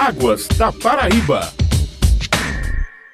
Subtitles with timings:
[0.00, 1.52] Águas da Paraíba.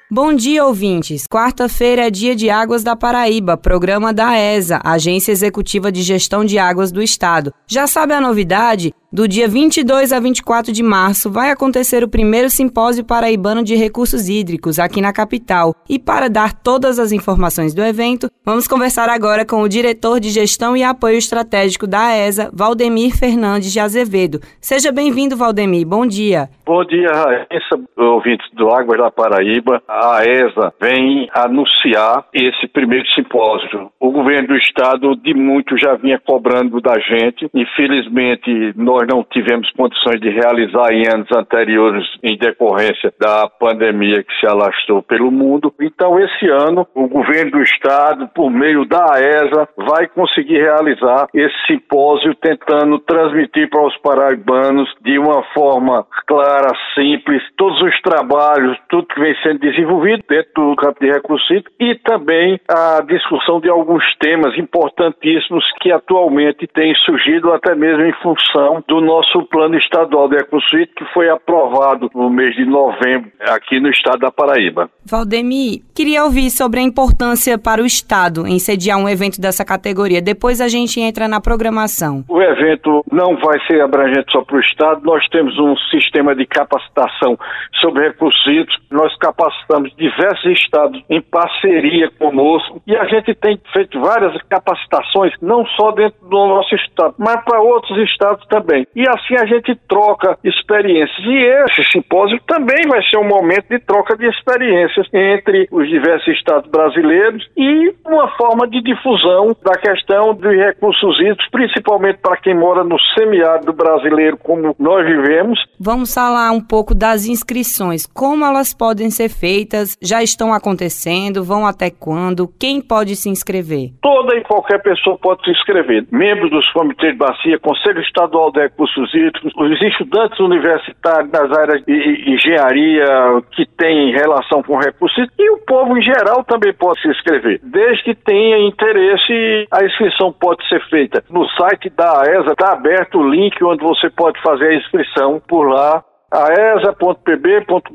[0.09, 1.25] Bom dia, ouvintes.
[1.29, 6.57] Quarta-feira é dia de Águas da Paraíba, programa da ESA, Agência Executiva de Gestão de
[6.57, 7.53] Águas do Estado.
[7.67, 8.93] Já sabe a novidade?
[9.09, 14.27] Do dia 22 a 24 de março vai acontecer o primeiro simpósio paraibano de recursos
[14.27, 15.73] hídricos aqui na capital.
[15.89, 20.29] E para dar todas as informações do evento, vamos conversar agora com o diretor de
[20.29, 24.41] Gestão e Apoio Estratégico da ESA, Valdemir Fernandes de Azevedo.
[24.59, 25.87] Seja bem-vindo, Valdemir.
[25.87, 26.49] Bom dia.
[26.65, 29.81] Bom dia, Raíssa, ouvintes do Águas da Paraíba.
[29.87, 33.89] A ESA vem anunciar esse primeiro simpósio.
[34.01, 37.49] O governo do estado de muito já vinha cobrando da gente.
[37.55, 44.23] Infelizmente, nós nós não tivemos condições de realizar em anos anteriores em decorrência da pandemia
[44.23, 45.71] que se alastrou pelo mundo.
[45.79, 51.55] Então, esse ano, o governo do estado, por meio da AESA, vai conseguir realizar esse
[51.67, 59.07] simpósio tentando transmitir para os paraibanos de uma forma clara, simples, todos os trabalhos, tudo
[59.07, 61.47] que vem sendo desenvolvido dentro do campo de recursos
[61.79, 68.13] e também a discussão de alguns temas importantíssimos que atualmente têm surgido até mesmo em
[68.13, 73.79] função do nosso plano estadual de ecosuíte que foi aprovado no mês de novembro aqui
[73.79, 74.89] no estado da Paraíba.
[75.05, 80.21] Valdemir, queria ouvir sobre a importância para o estado em sediar um evento dessa categoria.
[80.21, 82.23] Depois a gente entra na programação.
[82.29, 85.01] O evento não vai ser abrangente só para o estado.
[85.03, 87.37] Nós temos um sistema de capacitação
[87.81, 88.77] sobre recursos hídricos.
[88.89, 95.65] Nós capacitamos diversos estados em parceria conosco e a gente tem feito várias capacitações não
[95.65, 98.87] só dentro do nosso estado, mas para outros estados também também.
[98.95, 101.17] E assim a gente troca experiências.
[101.19, 106.27] E esse simpósio também vai ser um momento de troca de experiências entre os diversos
[106.35, 112.55] estados brasileiros e uma forma de difusão da questão dos recursos hídricos, principalmente para quem
[112.55, 115.59] mora no semiárido brasileiro, como nós vivemos.
[115.79, 121.65] Vamos falar um pouco das inscrições, como elas podem ser feitas, já estão acontecendo, vão
[121.65, 123.91] até quando, quem pode se inscrever?
[124.01, 126.05] Toda e qualquer pessoa pode se inscrever.
[126.11, 131.83] Membros dos comitês de bacia, Conselho Estadual de recursos hídricos, os estudantes universitários nas áreas
[131.85, 133.05] de engenharia
[133.51, 137.59] que têm relação com recursos hídricos e o povo em geral também pode se inscrever.
[137.63, 141.23] Desde que tenha interesse, a inscrição pode ser feita.
[141.29, 145.67] No site da AESA está aberto o link onde você pode fazer a inscrição por
[145.67, 147.87] lá aesa.pb.gov.br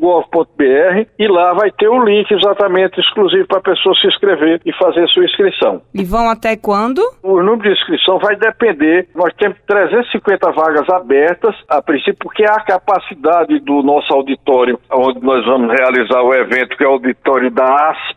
[1.19, 5.07] e lá vai ter o link exatamente exclusivo para a pessoa se inscrever e fazer
[5.09, 5.83] sua inscrição.
[5.95, 7.01] E vão até quando?
[7.23, 9.09] O número de inscrição vai depender.
[9.15, 15.45] Nós temos 350 vagas abertas, a princípio, porque a capacidade do nosso auditório, onde nós
[15.45, 17.65] vamos realizar o evento, que é o auditório da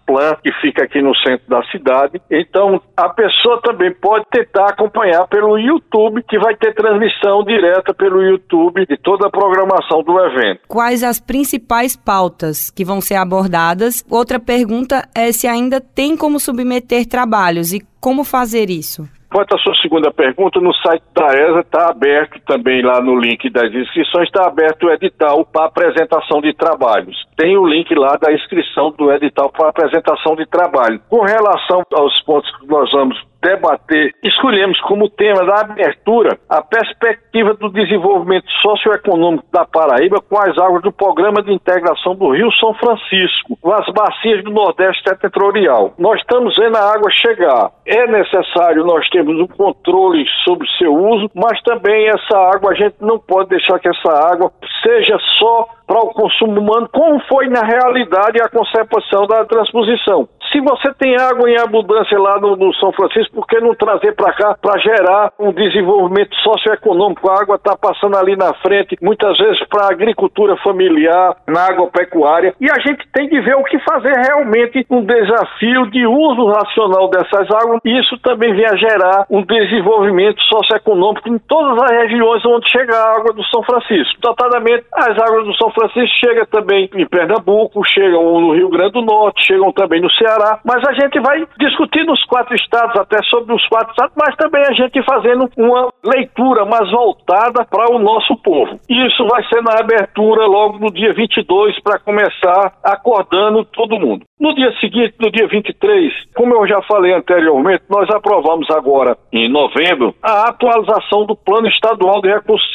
[0.06, 2.22] Asplan, que fica aqui no centro da cidade.
[2.30, 8.22] Então, a pessoa também pode tentar acompanhar pelo YouTube, que vai ter transmissão direta pelo
[8.22, 10.62] YouTube de toda a programação do evento.
[10.68, 14.06] Quais as principais pautas que vão ser abordadas?
[14.10, 19.08] Outra pergunta é se ainda tem como submeter trabalhos e como fazer isso.
[19.36, 23.50] Quanto à sua segunda pergunta, no site da ESA está aberto também lá no link
[23.50, 27.18] das inscrições, está aberto o edital para apresentação de trabalhos.
[27.36, 31.02] Tem o link lá da inscrição do edital para apresentação de trabalho.
[31.10, 37.54] Com relação aos pontos que nós vamos debater, escolhemos como tema da abertura a perspectiva
[37.54, 42.74] do desenvolvimento socioeconômico da Paraíba com as águas do Programa de Integração do Rio São
[42.74, 45.94] Francisco, as bacias do Nordeste Setentrional.
[46.00, 47.70] Nós estamos vendo a água chegar.
[47.86, 52.76] É necessário nós termos um controle sobre o seu uso, mas também essa água, a
[52.76, 54.52] gente não pode deixar que essa água
[54.82, 60.28] seja só para o consumo humano, como foi na realidade a concepção da transposição.
[60.52, 64.16] Se você tem água em abundância lá no, no São Francisco, por que não trazer
[64.16, 67.30] para cá para gerar um desenvolvimento socioeconômico?
[67.30, 72.54] A água está passando ali na frente, muitas vezes para a agricultura familiar, na agropecuária,
[72.60, 77.10] e a gente tem que ver o que fazer realmente um desafio de uso racional
[77.10, 82.70] dessas águas, isso também vem a gerar um desenvolvimento socioeconômico em todas as regiões onde
[82.70, 84.20] chega a água do São Francisco.
[84.24, 89.02] Notadamente, as águas do São Francisco chegam também em Pernambuco, chegam no Rio Grande do
[89.02, 93.54] Norte, chegam também no Ceará, mas a gente vai discutir nos quatro estados, até sobre
[93.54, 98.36] os quatro estados, mas também a gente fazendo uma leitura mais voltada para o nosso
[98.38, 98.80] povo.
[98.90, 104.26] Isso vai ser na abertura logo no dia 22 para começar acordando todo mundo.
[104.40, 109.50] No dia seguinte, no dia 23, como eu já falei anteriormente, nós aprovamos agora, em
[109.50, 112.66] novembro, a atualização do Plano Estadual de Recursos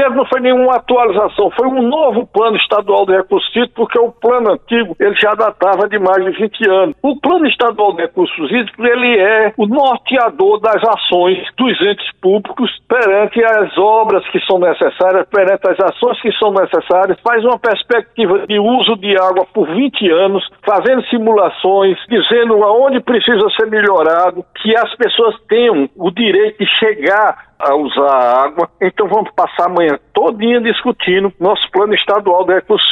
[0.00, 4.52] termos, não foi nenhuma atualização, foi um novo Plano Estadual de Recursos porque o plano
[4.52, 6.96] antigo ele já datava de mais de 20 anos ano.
[7.02, 12.70] O Plano Estadual de Recursos Hídricos ele é o norteador das ações dos entes públicos
[12.88, 18.46] perante as obras que são necessárias, perante as ações que são necessárias, faz uma perspectiva
[18.46, 24.76] de uso de água por 20 anos, fazendo simulações, dizendo aonde precisa ser melhorado, que
[24.76, 28.68] as pessoas tenham o direito de chegar a usar a água.
[28.80, 32.90] Então vamos passar amanhã todinha discutindo nosso plano estadual de recursos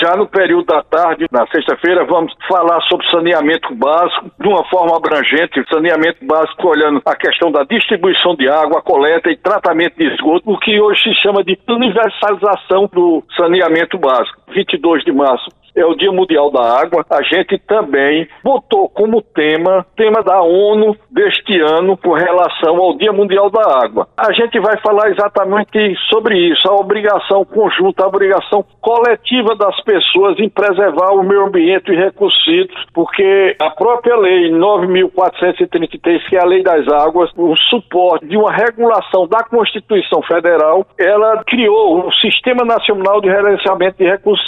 [0.00, 4.96] Já no período da tarde, na sexta-feira, vamos falar sobre saneamento básico de uma forma
[4.96, 10.50] abrangente, saneamento básico olhando a questão da distribuição de água, coleta e tratamento de esgoto,
[10.50, 14.39] o que hoje se chama de universalização do saneamento básico.
[14.50, 19.86] 22 de março é o Dia Mundial da Água, a gente também botou como tema,
[19.96, 24.08] tema da ONU deste ano com relação ao Dia Mundial da Água.
[24.16, 30.38] A gente vai falar exatamente sobre isso, a obrigação conjunta, a obrigação coletiva das pessoas
[30.38, 36.40] em preservar o meio ambiente e recursos hídricos, porque a própria lei 9.433, que é
[36.40, 42.12] a Lei das Águas, o suporte de uma regulação da Constituição Federal, ela criou o
[42.14, 44.39] Sistema Nacional de Gerenciamento de Recursos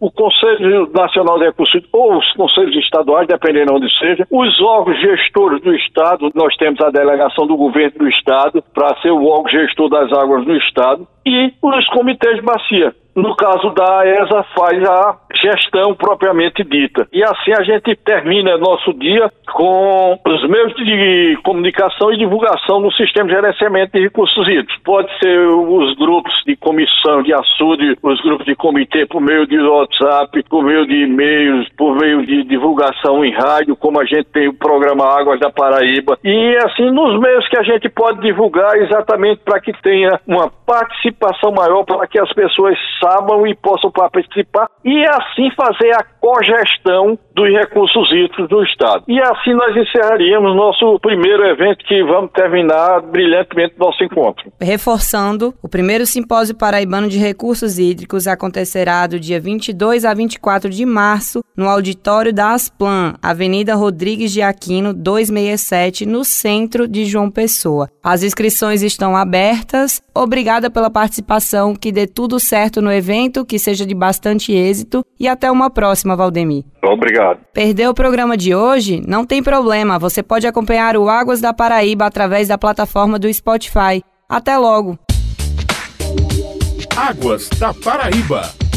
[0.00, 5.00] O Conselho Nacional de Recursos ou os conselhos estaduais, dependendo de onde seja, os órgãos
[5.00, 9.50] gestores do Estado, nós temos a delegação do governo do Estado para ser o órgão
[9.50, 12.94] gestor das águas no Estado, e os comitês de bacia.
[13.18, 17.08] No caso da ESA, faz a gestão propriamente dita.
[17.12, 22.92] E assim a gente termina nosso dia com os meios de comunicação e divulgação no
[22.92, 24.76] sistema de gerenciamento de recursos hídricos.
[24.84, 29.58] Pode ser os grupos de comissão de açude, os grupos de comitê por meio de
[29.58, 34.46] WhatsApp, por meio de e-mails, por meio de divulgação em rádio, como a gente tem
[34.46, 36.18] o programa Águas da Paraíba.
[36.22, 41.50] E assim, nos meios que a gente pode divulgar exatamente para que tenha uma participação
[41.50, 43.07] maior, para que as pessoas saibam
[43.46, 49.04] e possam participar e assim fazer a cogestão dos recursos hídricos do Estado.
[49.06, 54.52] E assim nós encerraríamos nosso primeiro evento que vamos terminar brilhantemente nosso encontro.
[54.60, 60.84] Reforçando, o primeiro simpósio paraibano de recursos hídricos acontecerá do dia 22 a 24 de
[60.84, 67.88] março no auditório da Asplan, Avenida Rodrigues de Aquino, 267, no centro de João Pessoa.
[68.02, 70.02] As inscrições estão abertas.
[70.14, 75.28] Obrigada pela participação, que dê tudo certo no evento, que seja de bastante êxito e
[75.28, 76.64] até uma próxima, Valdemir.
[76.82, 77.40] Obrigado.
[77.52, 79.02] Perdeu o programa de hoje?
[79.06, 84.02] Não tem problema, você pode acompanhar o Águas da Paraíba através da plataforma do Spotify.
[84.26, 84.98] Até logo!
[86.96, 88.67] Águas da Paraíba.